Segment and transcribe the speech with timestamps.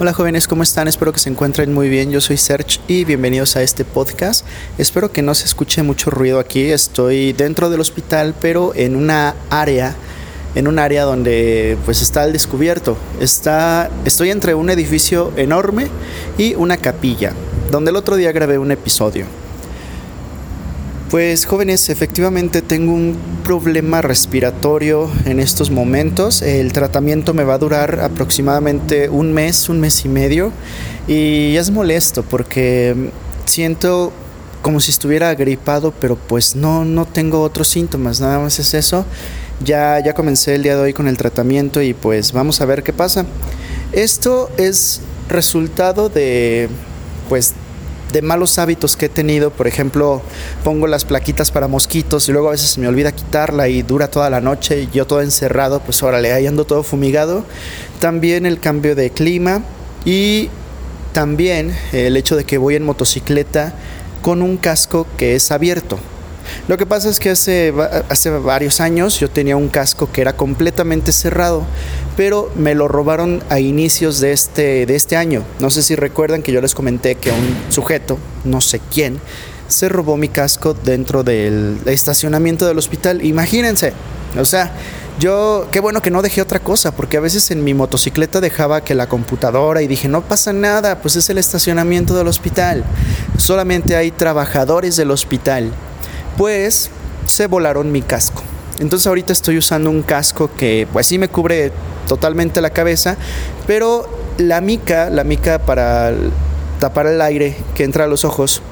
[0.00, 0.88] Hola jóvenes, ¿cómo están?
[0.88, 2.10] Espero que se encuentren muy bien.
[2.10, 4.44] Yo soy Serge y bienvenidos a este podcast.
[4.76, 6.72] Espero que no se escuche mucho ruido aquí.
[6.72, 9.94] Estoy dentro del hospital, pero en una área,
[10.56, 12.96] en un área donde pues está al descubierto.
[13.20, 15.86] Está, estoy entre un edificio enorme
[16.38, 17.32] y una capilla,
[17.70, 19.26] donde el otro día grabé un episodio.
[21.14, 26.42] Pues jóvenes, efectivamente tengo un problema respiratorio en estos momentos.
[26.42, 30.50] El tratamiento me va a durar aproximadamente un mes, un mes y medio.
[31.06, 33.12] Y es molesto porque
[33.44, 34.12] siento
[34.60, 39.06] como si estuviera agripado, pero pues no, no tengo otros síntomas, nada más es eso.
[39.64, 42.82] Ya, ya comencé el día de hoy con el tratamiento y pues vamos a ver
[42.82, 43.24] qué pasa.
[43.92, 46.68] Esto es resultado de
[47.28, 47.54] pues
[48.14, 49.50] de malos hábitos que he tenido.
[49.50, 50.22] Por ejemplo,
[50.62, 54.08] pongo las plaquitas para mosquitos y luego a veces se me olvida quitarla y dura
[54.08, 57.44] toda la noche y yo todo encerrado, pues órale, ahí ando todo fumigado.
[58.00, 59.62] También el cambio de clima
[60.04, 60.48] y
[61.12, 63.74] también el hecho de que voy en motocicleta
[64.22, 65.98] con un casco que es abierto.
[66.68, 67.72] Lo que pasa es que hace,
[68.08, 71.64] hace varios años yo tenía un casco que era completamente cerrado,
[72.16, 75.42] pero me lo robaron a inicios de este, de este año.
[75.60, 79.20] No sé si recuerdan que yo les comenté que un sujeto, no sé quién,
[79.68, 83.24] se robó mi casco dentro del estacionamiento del hospital.
[83.24, 83.92] Imagínense,
[84.38, 84.72] o sea,
[85.18, 88.82] yo, qué bueno que no dejé otra cosa, porque a veces en mi motocicleta dejaba
[88.82, 92.84] que la computadora y dije, no pasa nada, pues es el estacionamiento del hospital.
[93.38, 95.72] Solamente hay trabajadores del hospital
[96.36, 96.90] pues
[97.26, 98.42] se volaron mi casco.
[98.80, 101.72] Entonces ahorita estoy usando un casco que pues sí me cubre
[102.08, 103.16] totalmente la cabeza,
[103.66, 106.12] pero la mica, la mica para
[106.80, 108.62] tapar el aire que entra a los ojos,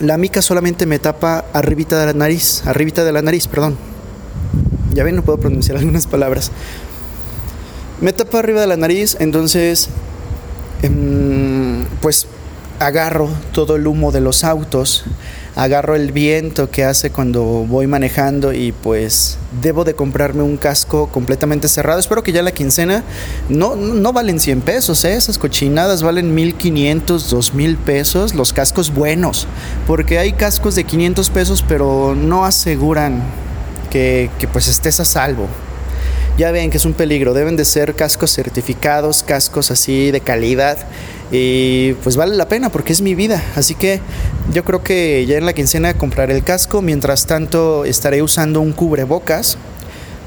[0.00, 3.76] la mica solamente me tapa arribita de la nariz, arribita de la nariz, perdón.
[4.92, 6.50] Ya ven, no puedo pronunciar algunas palabras.
[8.00, 9.90] Me tapa arriba de la nariz, entonces
[10.82, 12.26] em, pues
[12.78, 15.04] agarro todo el humo de los autos
[15.60, 21.08] agarro el viento que hace cuando voy manejando y pues debo de comprarme un casco
[21.08, 22.00] completamente cerrado.
[22.00, 23.04] Espero que ya la quincena
[23.50, 25.16] no, no valen 100 pesos, ¿eh?
[25.16, 29.46] esas cochinadas valen 1500, 2000 pesos, los cascos buenos,
[29.86, 33.22] porque hay cascos de 500 pesos pero no aseguran
[33.90, 35.46] que, que pues estés a salvo
[36.38, 37.34] ya ven que es un peligro.
[37.34, 40.78] Deben de ser cascos certificados, cascos así de calidad.
[41.32, 43.42] Y pues vale la pena porque es mi vida.
[43.56, 44.00] Así que
[44.52, 46.82] yo creo que ya en la quincena compraré el casco.
[46.82, 49.56] Mientras tanto estaré usando un cubrebocas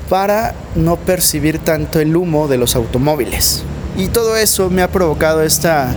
[0.10, 3.64] para no percibir tanto el humo de los automóviles.
[3.98, 5.94] Y todo eso me ha provocado esta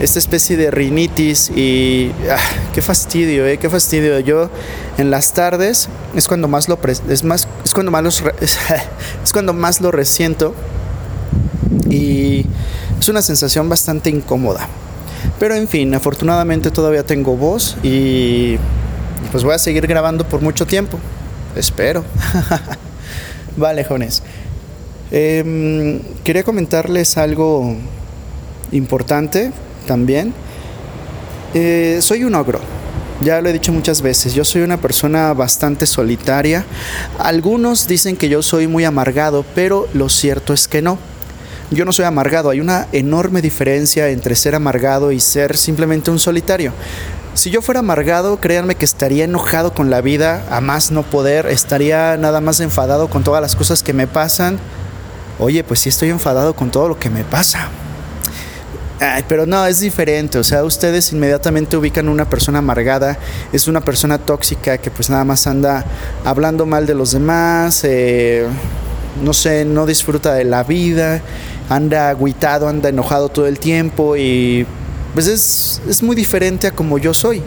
[0.00, 2.38] esta especie de rinitis y ah,
[2.72, 4.20] qué fastidio, eh, qué fastidio.
[4.20, 4.48] Yo
[4.96, 6.78] en las tardes es cuando más lo
[7.08, 8.22] es más es cuando más los,
[9.24, 10.54] es cuando más lo resiento
[11.90, 12.46] y
[13.00, 14.68] es una sensación bastante incómoda.
[15.38, 18.56] Pero en fin, afortunadamente todavía tengo voz y
[19.30, 20.98] pues voy a seguir grabando por mucho tiempo.
[21.56, 22.04] Espero.
[23.56, 24.22] vale, jóvenes.
[25.10, 27.76] Em, quería comentarles algo
[28.72, 29.52] importante
[29.86, 30.34] también.
[31.54, 32.60] Eh, soy un ogro.
[33.20, 36.64] Ya lo he dicho muchas veces, yo soy una persona bastante solitaria.
[37.18, 40.98] Algunos dicen que yo soy muy amargado, pero lo cierto es que no.
[41.70, 46.18] Yo no soy amargado, hay una enorme diferencia entre ser amargado y ser simplemente un
[46.18, 46.72] solitario.
[47.34, 51.46] Si yo fuera amargado, créanme que estaría enojado con la vida, a más no poder,
[51.46, 54.58] estaría nada más enfadado con todas las cosas que me pasan.
[55.38, 57.68] Oye, pues sí estoy enfadado con todo lo que me pasa.
[59.28, 60.38] Pero no, es diferente.
[60.38, 63.18] O sea, ustedes inmediatamente ubican una persona amargada,
[63.52, 65.84] es una persona tóxica que pues nada más anda
[66.24, 68.46] hablando mal de los demás, eh,
[69.22, 71.22] no sé, no disfruta de la vida,
[71.68, 74.66] anda aguitado, anda enojado todo el tiempo y
[75.14, 77.42] pues es, es muy diferente a como yo soy.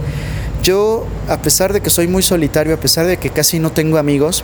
[0.64, 3.98] Yo, a pesar de que soy muy solitario, a pesar de que casi no tengo
[3.98, 4.44] amigos,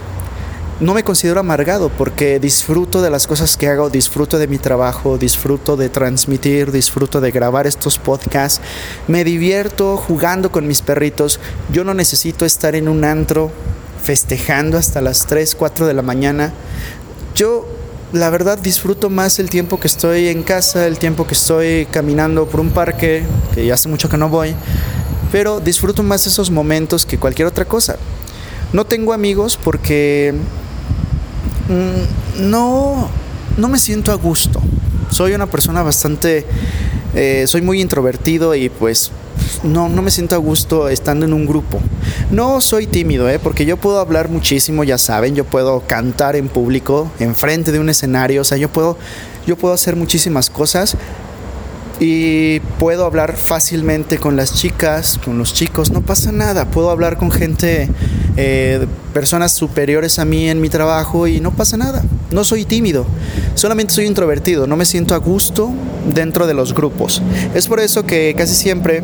[0.80, 5.18] no me considero amargado porque disfruto de las cosas que hago, disfruto de mi trabajo,
[5.18, 8.62] disfruto de transmitir, disfruto de grabar estos podcasts,
[9.08, 11.40] me divierto jugando con mis perritos.
[11.72, 13.52] Yo no necesito estar en un antro
[14.04, 16.54] festejando hasta las 3, 4 de la mañana.
[17.38, 17.66] Yo
[18.12, 22.48] la verdad disfruto más el tiempo que estoy en casa, el tiempo que estoy caminando
[22.48, 23.24] por un parque,
[23.56, 24.56] que ya hace mucho que no voy,
[25.32, 27.96] pero disfruto más esos momentos que cualquier otra cosa.
[28.74, 30.34] No tengo amigos porque
[31.68, 33.10] Mm, no,
[33.58, 34.62] no me siento a gusto.
[35.10, 36.46] Soy una persona bastante,
[37.16, 39.12] eh, soy muy introvertido y pues
[39.64, 41.80] no, no me siento a gusto estando en un grupo.
[42.32, 43.40] No soy tímido, ¿eh?
[43.40, 47.90] porque yo puedo hablar muchísimo, ya saben, yo puedo cantar en público, enfrente de un
[47.90, 48.98] escenario, o sea, yo puedo,
[49.46, 50.98] yo puedo hacer muchísimas cosas,
[52.00, 57.18] y puedo hablar fácilmente con las chicas, con los chicos, no pasa nada, puedo hablar
[57.18, 57.90] con gente,
[58.36, 63.06] eh, personas superiores a mí en mi trabajo y no pasa nada, no soy tímido,
[63.56, 65.72] solamente soy introvertido, no me siento a gusto
[66.14, 67.22] dentro de los grupos.
[67.54, 69.04] Es por eso que casi siempre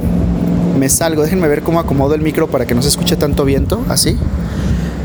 [0.78, 3.84] me salgo, déjenme ver cómo acomodo el micro para que no se escuche tanto viento,
[3.90, 4.18] así.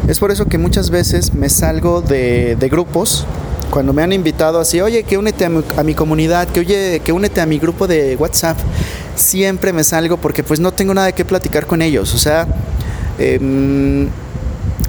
[0.09, 3.27] Es por eso que muchas veces me salgo de, de grupos
[3.71, 7.41] cuando me han invitado así, oye, que únete a mi, comunidad, que oye, que únete
[7.41, 8.57] a mi grupo de WhatsApp,
[9.15, 12.15] siempre me salgo porque pues no tengo nada que platicar con ellos.
[12.15, 12.47] O sea,
[13.19, 14.09] em,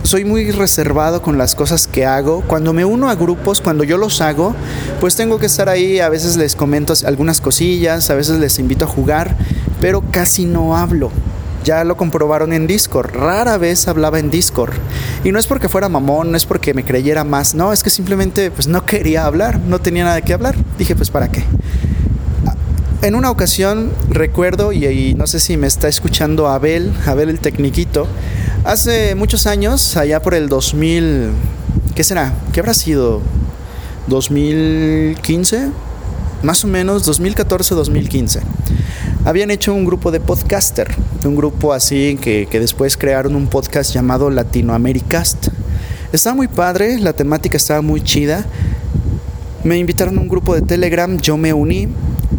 [0.04, 2.42] soy muy reservado con las cosas que hago.
[2.48, 4.56] Cuando me uno a grupos, cuando yo los hago,
[5.00, 8.86] pues tengo que estar ahí, a veces les comento algunas cosillas, a veces les invito
[8.86, 9.36] a jugar,
[9.80, 11.12] pero casi no hablo.
[11.64, 13.14] Ya lo comprobaron en Discord.
[13.14, 14.74] Rara vez hablaba en Discord.
[15.24, 17.54] Y no es porque fuera mamón, no es porque me creyera más.
[17.54, 19.60] No, es que simplemente pues no quería hablar.
[19.60, 20.56] No tenía nada que hablar.
[20.78, 21.44] Dije, pues ¿para qué?
[23.02, 28.08] En una ocasión recuerdo, y, no sé si me está escuchando Abel, Abel el Tecniquito,
[28.66, 31.30] hace muchos años, allá por el 2000,
[31.96, 32.34] ¿qué será?
[32.52, 33.22] ¿Qué habrá sido?
[34.10, 35.72] ¿2015?
[36.44, 38.42] Más o menos 2014-2015
[39.26, 40.88] habían hecho un grupo de podcaster,
[41.26, 45.50] un grupo así que, después crearon un podcast llamado Latinoamericast.
[46.12, 48.46] Estaba muy padre, la temática estaba muy chida.
[49.64, 51.90] Me invitaron a un grupo de Telegram, yo me uní,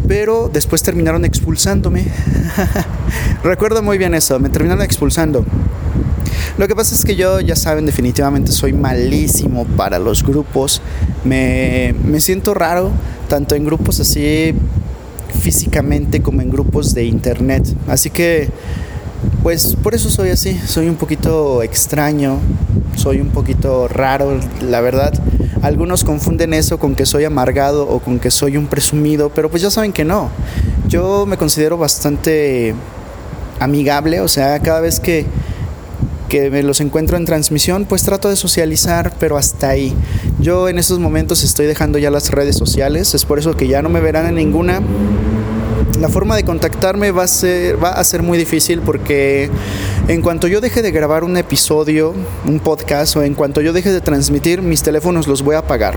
[0.07, 2.05] pero después terminaron expulsándome.
[3.43, 5.45] Recuerdo muy bien eso, me terminaron expulsando.
[6.57, 10.81] Lo que pasa es que yo, ya saben, definitivamente soy malísimo para los grupos.
[11.23, 12.91] Me, me siento raro,
[13.27, 14.53] tanto en grupos así
[15.39, 17.63] físicamente como en grupos de internet.
[17.87, 18.49] Así que,
[19.43, 22.39] pues por eso soy así, soy un poquito extraño,
[22.95, 25.13] soy un poquito raro, la verdad.
[25.61, 29.61] Algunos confunden eso con que soy amargado o con que soy un presumido, pero pues
[29.61, 30.29] ya saben que no.
[30.87, 32.73] Yo me considero bastante
[33.59, 35.25] amigable, o sea, cada vez que
[36.31, 39.93] que me los encuentro en transmisión, pues trato de socializar, pero hasta ahí.
[40.39, 43.81] Yo en estos momentos estoy dejando ya las redes sociales, es por eso que ya
[43.81, 44.79] no me verán en ninguna.
[45.99, 49.49] La forma de contactarme va a ser, muy difícil porque
[50.07, 52.13] en cuanto yo deje de grabar un episodio,
[52.45, 55.95] un podcast, o en cuanto yo deje de transmitir, mis teléfonos los voy a apagar.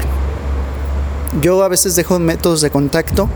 [1.42, 3.28] Yo a veces dejo métodos de contacto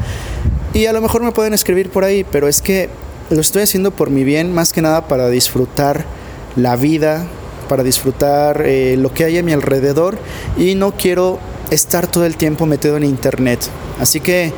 [0.74, 2.88] y a lo mejor me pueden escribir por ahí, pero es que
[3.30, 6.17] lo estoy haciendo por mi bien, más que nada para disfrutar
[6.58, 7.26] la vida,
[7.68, 10.18] para disfrutar eh, lo que hay a mi alrededor
[10.56, 11.38] y no quiero
[11.70, 13.60] estar todo el tiempo metido en internet.
[14.00, 14.52] Así que,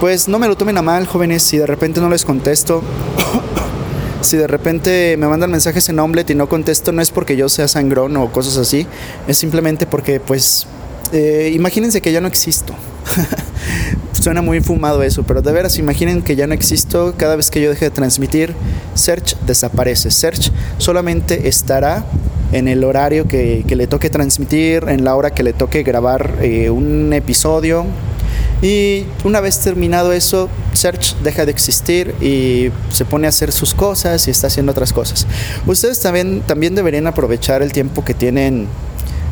[0.00, 2.82] pues no me lo tomen a mal, jóvenes, si de repente no les contesto.
[4.22, 7.48] si de repente me mandan mensajes en Omelette y no contesto, no es porque yo
[7.48, 8.86] sea sangrón o cosas así,
[9.28, 10.66] es simplemente porque, pues,
[11.12, 12.74] eh, imagínense que ya no existo.
[14.12, 17.14] Suena muy fumado eso, pero de veras imaginen que ya no existo.
[17.16, 18.54] Cada vez que yo deje de transmitir,
[18.94, 20.10] Search desaparece.
[20.10, 22.04] Search solamente estará
[22.52, 26.70] en el horario que, le toque transmitir, en la hora que le toque grabar eh,
[26.70, 27.86] un episodio.
[28.60, 33.74] Y una vez terminado eso, Search deja de existir y se pone a hacer sus
[33.74, 35.26] cosas y está haciendo otras cosas.
[35.66, 38.68] Ustedes también, también deberían aprovechar el tiempo que tienen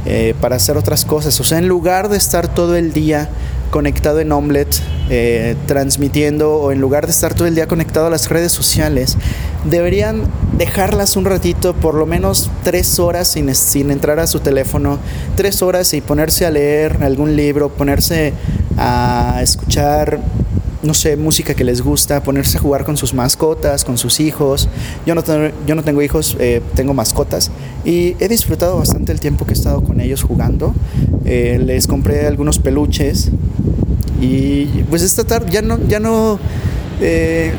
[0.07, 1.39] eh, para hacer otras cosas.
[1.39, 3.29] O sea, en lugar de estar todo el día
[3.71, 8.11] conectado en Omelette, eh, transmitiendo, o en lugar de estar todo el día conectado a
[8.11, 9.17] las redes sociales,
[9.65, 10.25] deberían
[10.57, 14.99] dejarlas un ratito, por lo menos tres horas sin entrar a su teléfono,
[15.37, 18.35] tres horas y ponerse a leer algún libro, ponerse
[18.77, 20.21] a escuchar
[20.83, 24.69] no sé, música que les gusta, ponerse a jugar con sus mascotas, con sus hijos.
[25.07, 27.51] Yo no, tengo, yo no tengo hijos, eh, tengo mascotas
[27.85, 30.75] y he disfrutado bastante el tiempo que he estado con ellos jugando.
[31.25, 33.31] Eh, les compré algunos peluches
[34.21, 36.39] y pues esta tarde ya no, ya no,
[37.01, 37.53] eh,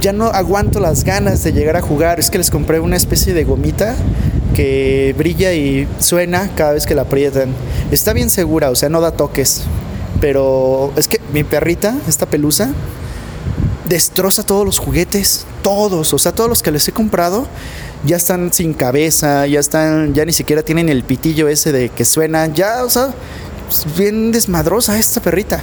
[0.00, 2.20] ya no aguanto las ganas de llegar a jugar.
[2.20, 3.96] Es que les compré una especie de gomita
[4.54, 7.50] que brilla y suena cada vez que la aprietan.
[7.90, 9.64] Está bien segura, o sea, no da toques.
[10.24, 12.70] Pero es que mi perrita, esta pelusa,
[13.86, 17.46] destroza todos los juguetes, todos, o sea, todos los que les he comprado
[18.06, 22.06] ya están sin cabeza, ya están, ya ni siquiera tienen el pitillo ese de que
[22.06, 23.12] suena, ya, o sea,
[23.98, 25.62] bien desmadrosa esta perrita.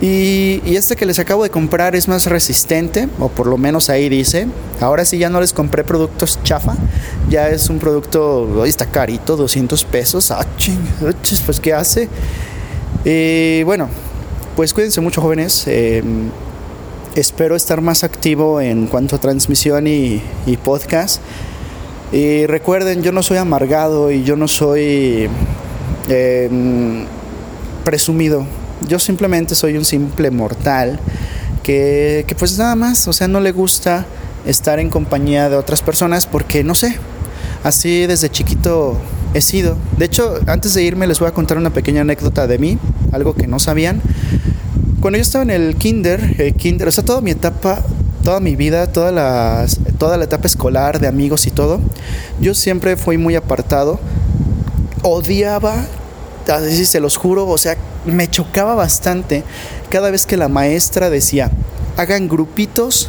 [0.00, 3.90] Y, y, este que les acabo de comprar es más resistente, o por lo menos
[3.90, 4.46] ahí dice.
[4.80, 6.76] Ahora sí ya no les compré productos chafa,
[7.28, 10.30] ya es un producto, hoy está carito, 200 pesos.
[10.30, 10.46] Ah,
[11.46, 12.08] pues ¿qué hace?
[13.04, 13.88] Y bueno,
[14.56, 15.64] pues cuídense mucho jóvenes.
[15.66, 16.30] Em,
[17.14, 20.22] espero estar más activo en cuanto a transmisión y,
[20.62, 21.20] podcast.
[22.12, 25.28] Y recuerden, yo no soy amargado y yo no soy
[26.08, 27.06] em,
[27.84, 28.46] presumido.
[28.88, 31.00] Yo simplemente soy un simple mortal
[31.62, 34.06] que, que pues nada más, o sea, no le gusta
[34.46, 36.96] estar en compañía de otras personas porque no sé,
[37.64, 38.98] así desde chiquito
[39.34, 39.76] he sido.
[39.96, 42.78] De hecho, antes de irme les voy a contar una pequeña anécdota de mí,
[43.12, 44.00] algo que no sabían.
[45.00, 47.82] Cuando yo estaba en el kinder, el kinder, o sea, toda mi etapa,
[48.24, 49.66] toda mi vida, toda la,
[49.98, 51.80] toda la etapa escolar de amigos y todo,
[52.40, 54.00] yo siempre fui muy apartado.
[55.02, 55.74] Odiaba,
[56.48, 57.76] así se los juro, o sea,
[58.06, 59.44] me chocaba bastante
[59.90, 61.50] cada vez que la maestra decía,
[61.96, 63.08] hagan grupitos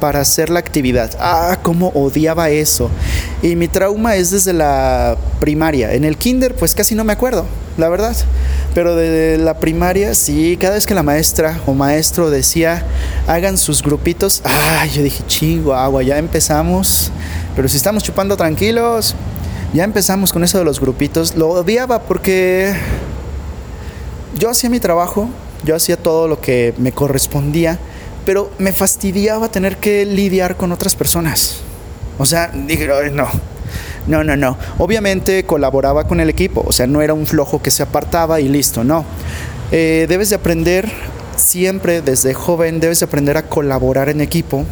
[0.00, 1.10] para hacer la actividad.
[1.18, 2.90] Ah, cómo odiaba eso.
[3.42, 5.94] Y mi trauma es desde la primaria.
[5.94, 7.46] En el kinder, pues casi no me acuerdo,
[7.76, 8.16] la verdad.
[8.74, 12.84] Pero de la primaria, sí, cada vez que la maestra o maestro decía,
[13.26, 15.22] hagan sus grupitos, ah, yo dije,
[15.74, 17.10] agua, ya empezamos.
[17.54, 19.14] Pero si estamos chupando tranquilos,
[19.72, 21.36] ya empezamos con eso de los grupitos.
[21.36, 22.74] Lo odiaba porque
[24.38, 25.28] yo hacía mi trabajo,
[25.64, 27.78] yo hacía todo lo que me correspondía
[28.24, 31.58] pero me fastidiaba tener que lidiar con otras personas.
[32.18, 33.28] O sea, dije, no,
[34.06, 34.56] no, no, no.
[34.78, 38.48] Obviamente colaboraba con el equipo, o sea, no era un flojo que se apartaba y
[38.48, 39.04] listo, no.
[39.72, 40.90] Eh, debes de aprender
[41.36, 44.64] siempre, desde joven, debes de aprender a colaborar en equipo.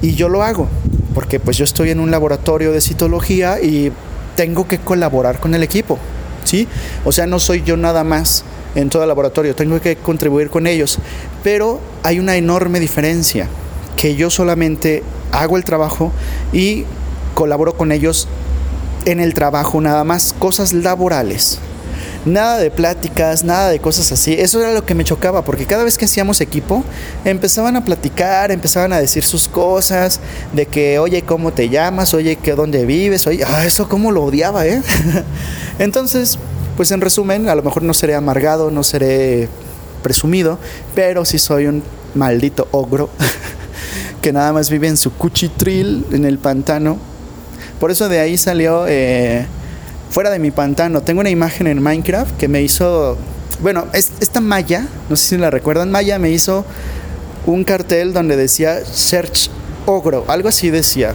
[0.00, 0.68] Y yo lo hago,
[1.14, 3.92] porque pues yo estoy en un laboratorio de citología y
[4.36, 5.98] tengo que colaborar con el equipo,
[6.44, 6.66] ¿sí?
[7.04, 8.44] O sea, no soy yo nada más
[8.74, 10.98] en todo el laboratorio, tengo que contribuir con ellos,
[11.44, 13.46] pero hay una enorme diferencia,
[13.96, 16.10] que yo solamente hago el trabajo
[16.52, 16.84] y
[17.34, 18.28] colaboro con ellos
[19.04, 21.58] en el trabajo nada más, cosas laborales.
[22.24, 24.34] Nada de pláticas, nada de cosas así.
[24.34, 26.84] Eso era lo que me chocaba, porque cada vez que hacíamos equipo,
[27.24, 30.20] empezaban a platicar, empezaban a decir sus cosas,
[30.52, 32.14] de que, oye, ¿cómo te llamas?
[32.14, 33.26] Oye, ¿qué, ¿dónde vives?
[33.26, 34.80] Oye, ah, eso cómo lo odiaba, ¿eh?
[35.80, 36.38] Entonces,
[36.76, 39.48] pues en resumen, a lo mejor no seré amargado, no seré
[40.02, 40.58] presumido,
[40.94, 41.82] pero sí soy un
[42.14, 43.08] maldito ogro
[44.22, 46.98] que nada más vive en su cuchitril en el pantano.
[47.82, 49.44] Por eso de ahí salió eh,
[50.08, 51.00] fuera de mi pantano.
[51.00, 53.18] Tengo una imagen en Minecraft que me hizo,
[53.60, 56.64] bueno, esta Maya, no sé si la recuerdan, Maya me hizo
[57.44, 59.50] un cartel donde decía Search
[59.84, 61.14] Ogro, algo así decía.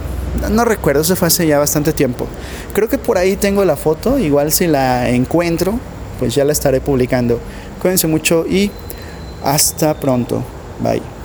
[0.50, 2.26] No recuerdo, eso fue hace ya bastante tiempo.
[2.74, 5.80] Creo que por ahí tengo la foto, igual si la encuentro,
[6.18, 7.40] pues ya la estaré publicando.
[7.80, 8.70] Cuídense mucho y
[9.42, 10.44] hasta pronto.
[10.82, 11.17] Bye.